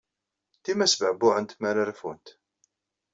[0.63, 2.27] Dima sbeɛbuɛent mi ara rfunt.